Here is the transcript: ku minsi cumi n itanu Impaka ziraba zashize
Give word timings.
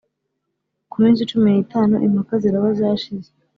ku 0.89 0.97
minsi 1.03 1.27
cumi 1.29 1.47
n 1.51 1.55
itanu 1.63 1.95
Impaka 2.07 2.33
ziraba 2.41 2.69
zashize 2.79 3.29